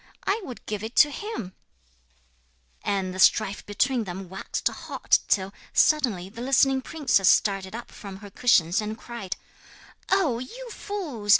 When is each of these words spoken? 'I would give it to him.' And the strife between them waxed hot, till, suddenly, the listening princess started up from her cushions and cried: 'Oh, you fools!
'I 0.25 0.41
would 0.45 0.65
give 0.65 0.81
it 0.83 0.95
to 0.95 1.11
him.' 1.11 1.53
And 2.83 3.13
the 3.13 3.19
strife 3.19 3.63
between 3.67 4.05
them 4.05 4.29
waxed 4.29 4.67
hot, 4.67 5.19
till, 5.27 5.53
suddenly, 5.73 6.27
the 6.27 6.41
listening 6.41 6.81
princess 6.81 7.29
started 7.29 7.75
up 7.75 7.91
from 7.91 8.17
her 8.17 8.31
cushions 8.31 8.81
and 8.81 8.97
cried: 8.97 9.35
'Oh, 10.09 10.39
you 10.39 10.71
fools! 10.71 11.29